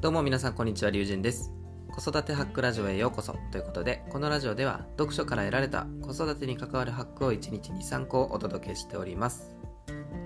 [0.00, 1.52] どうも皆さんこんにちは、りゅうじんです。
[1.90, 9.54] 子育てハックラジオへようこそということで、このラジオでは読書から得られた子育てに関わるハックを1日に3個お届けしております。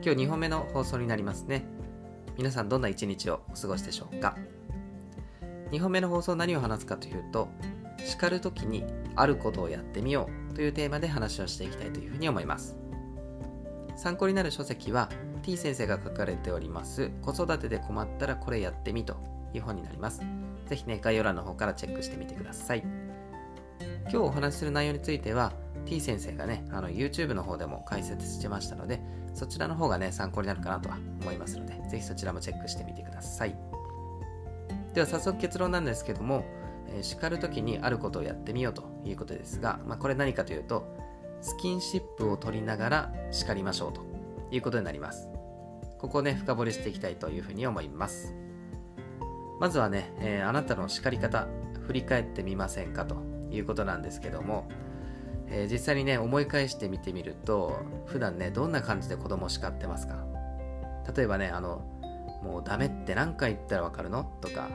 [0.01, 1.67] 今日2本目の放送になりますね。
[2.39, 4.37] 皆さんどんな1日をお過ごしでしょうか
[5.73, 7.49] ?2 本目の放送何を話すかというと、
[7.99, 8.85] 叱るときに
[9.17, 12.79] あることをやってみようというテーマで話をしていきたいというふうに思います。
[13.97, 15.11] 参考になる書籍は
[15.43, 20.21] T 先生が書かれております子育てで困ったらこれやってみという本になります。
[20.67, 22.83] ぜひね、概要欄の方からチェックしてみてください。
[24.05, 25.53] 今日お話しする内容については
[25.87, 29.01] T 先生がね、あの YouTube の方でも解説してましたので、
[29.35, 33.57] そちらの方がね、参考になるかなとは思いますので、ぜひそちらもチェックしてみてください。
[34.95, 36.45] では早速結論なんですけども、
[36.89, 40.87] えー叱るときにあることをやってみようということですが、まあ、これ何かというと、
[41.41, 44.03] スキンシップを取りながら叱りましょうと
[44.51, 45.29] いうことになります。
[45.99, 48.35] ここをね、深掘りしていきたいというふうに思います。
[49.65, 51.47] まずはね、えーあなたの叱り方、
[51.87, 53.17] 振り返ってみませんかと
[53.51, 54.69] いうことなんですけども、
[55.49, 60.23] えー実際にね、思い返してみてみると、普段ね、どんな感じで子供叱ってますか？
[61.17, 61.83] 例えばね、あの、
[62.43, 64.25] もうダメって何回言ったらわかるの？
[64.43, 64.69] とか、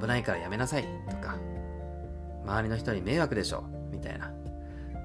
[0.00, 1.36] 危ないからやめなさいとか、
[2.46, 3.62] 周りの人に迷惑でしょ？
[3.90, 4.32] みたいな。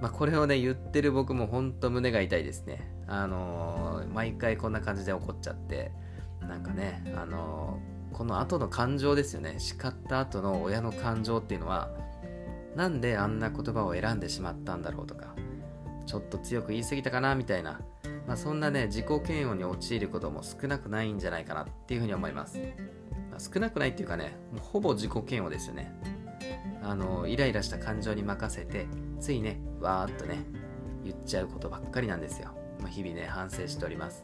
[0.02, 2.90] まあ、これをね、言ってる僕も本当胸が痛いですね。
[3.08, 5.92] あのー毎回こんな感じで怒っちゃって、
[6.40, 9.56] なんかね、あのーこの後の感情ですよね。
[9.58, 11.90] 叱った後の親の感情っていうのは、
[12.76, 15.36] なんであんな言葉を選んでしまったんだろうとか、
[16.06, 17.82] ちょっと強く言い過ぎたかなみたいな、
[18.28, 22.60] まあ、そんなね、自己嫌悪に陥ることも少なくないんじゃないかなっていうふうに思います。
[23.32, 25.94] まあ少なくないっていうかね、もうほぼ自己嫌悪ですよね。
[26.84, 28.88] あの、イライラした感情に任せて、
[29.20, 30.46] ついね、わーっとね、
[31.04, 32.52] 言っちゃうことばっかりなんですよ。
[32.80, 34.24] まあ、日々ね、反省しております。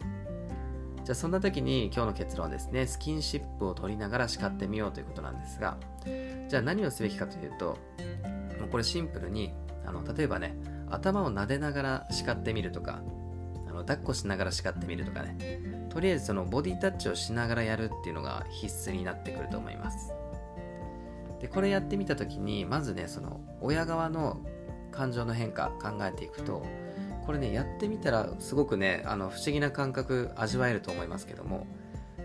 [1.09, 5.75] じゃあそんな時に今日の結論はですね、スキンシップを取りながら叱ってみようということなんですが、
[6.47, 7.79] じゃあ何をすべきかというと、
[8.59, 9.51] もうこれシンプルに、
[9.87, 10.55] あの例えばね、
[10.87, 13.01] 頭を撫でながら叱ってみるとか、
[13.67, 20.13] あの抱っこしながら叱ってみるとかね、とりあえずそのボディタッチをしながらやるっていうのが必須になってくると思います。
[21.41, 24.37] で、これやってみた時に、まずね、その親側の
[24.91, 26.63] 感情の変化考えていくと、
[27.29, 31.67] これね、やってみたらすごくね、あの不思議な感覚味わえると思いますけども、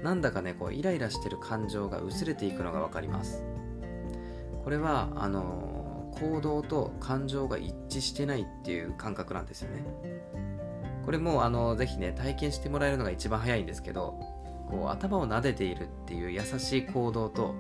[0.03, 3.45] なんだかね、こうイライラしてる感情が薄れていくのがわかります。
[4.65, 9.85] これは、あの行動と感情が一致してないっていう感覚なんですよね。
[11.05, 14.19] これもあのぜひね体験してもらえるのが一番早いんですけど
[14.71, 17.55] こう頭を撫でているっていう優しい行動と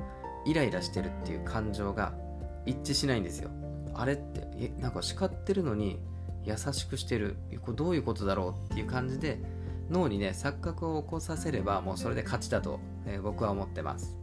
[0.47, 2.15] イライラしてるっていう感情が
[2.65, 3.51] 一致しないんですよ
[3.93, 6.01] あれってえなんか叱ってるのに
[6.45, 7.37] 優しくしてる。
[7.63, 9.39] こどういうことだろうっていう感じで
[9.91, 14.17] 脳にね錯覚を起こさせればもうそれで勝ちだと、えー僕は思ってます、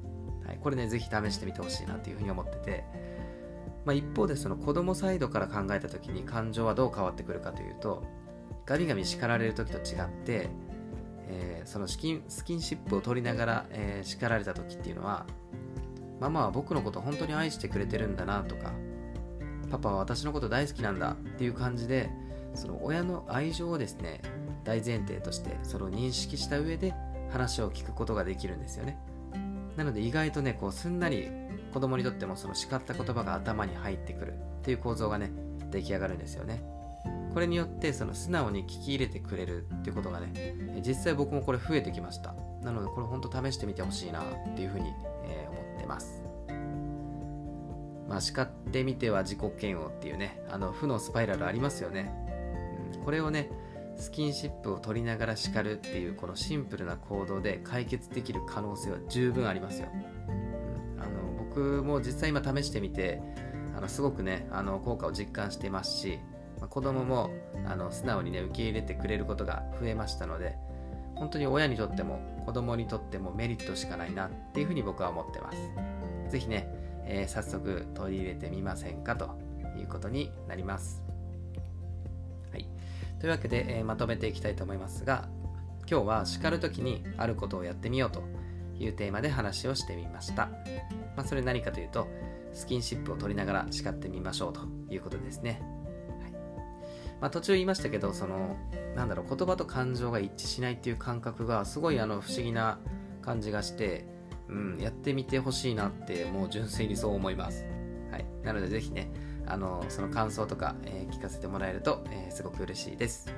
[0.46, 2.84] はい、これねぜひ試してみてほしいなというふうに思ってて。
[3.84, 8.04] まあ、一方でその子供サイドから考えた時に感情はどう変わってくるかというと
[8.64, 10.50] ガミガミ叱られる時と違って、
[11.28, 15.26] えーそのスキンスキンシップを取りながら、えー叱られた時っていうのは
[16.20, 18.74] ママは僕のこと本当に愛してくれてるんだなとか
[19.72, 22.10] パパは私のこと大好きなんだっていう感じで
[22.54, 24.22] その親の愛情をですね
[24.64, 26.94] 大前提としてそれを認識した上で
[27.32, 29.00] 話を聞くことができるんですよね。
[29.78, 31.30] なので意外とねこうすんなり
[31.74, 35.32] 子供にとってもその叱った言葉が頭に入ってくるっていう構造がね
[35.72, 36.62] 出来上がるんですよね。
[37.34, 40.56] これによってその素直に聞き入れてくれるっていうことがね
[40.86, 42.36] 実際僕もこれ増えてきました。
[42.62, 44.24] なのでこれ本当試してみてほしいなっ
[44.56, 44.94] ていうふうに、
[45.26, 46.22] え思ってます。
[48.12, 52.14] まあ叱ってみては自己嫌悪っていうねあの負のスパイラルありますよね、
[52.96, 53.50] うん、これをね
[53.96, 60.42] スキンシップを取りながら叱るっていうこのシンプルな行動で解決できる可能性は十分ありますよ、うん
[61.02, 63.22] あの僕も実際今試してみて
[63.76, 66.20] あのすごくねあの効果を実感してますし
[66.60, 67.32] まあ子供も
[67.66, 70.58] あの素直にね受け入れてくれることが増えましたので
[71.16, 75.58] 本当に親にとっても子供にとってもメリットしかないなっていうふうに僕は思ってます。
[76.32, 76.68] ぜひね、
[77.06, 79.40] えー早速取り入れてみませんかと
[79.78, 81.04] いうことになります。
[82.52, 82.68] はい。
[83.20, 85.28] というわけで、えーまとめていきたいと思いますが
[85.90, 88.24] 今日は叱るときにあることをやってみようと
[88.80, 90.48] いうテーマで話をしてみました、
[91.16, 92.08] まあ、それ何かというと
[92.54, 95.62] スキンシップを取りながら叱ってみましょうということですね。
[97.20, 98.58] まあ、途中言いましたけどその
[98.96, 102.80] なんだろう言葉と感情が一致しないっていう感覚がすごいあの不思議な
[103.22, 104.06] 感じがして、
[104.52, 107.66] うん、やってみてほしいなってもう純粋にそう思います、
[108.12, 109.10] はい、なのでぜひね
[109.48, 113.34] あのその感想とか、えー聞かせてもらえると、えーすごく嬉しいです。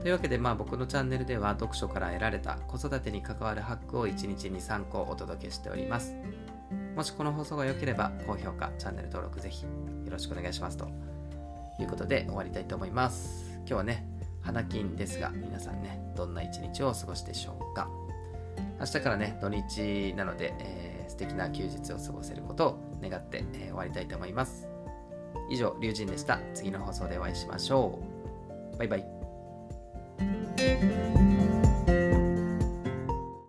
[0.00, 6.16] というわけで、まあ、僕のチャンネルでは読書から得られた子育てに関わるハックを1日に3個お届けしております。
[6.96, 9.68] もしこの放送が良ければ高評価チャンネル登録ぜひよ
[10.10, 10.88] ろしくお願いしますと。
[11.80, 13.44] いうことで終わりたいと思います。
[13.58, 14.04] 今日はね
[14.40, 18.01] 花金ですが皆さんねどんな一日をお過ごしでしょうか。
[18.82, 24.66] 明日からね土日なので、えー、素敵な休日を過ごせることを願って、えー、終わりたいと思います。
[25.48, 26.40] 以上龍神でした。
[26.52, 28.00] 次の放送でお会いしましょ
[28.74, 28.78] う。
[28.78, 29.04] バイバイ。